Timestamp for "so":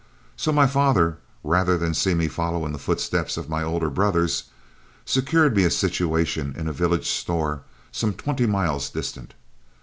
0.35-0.51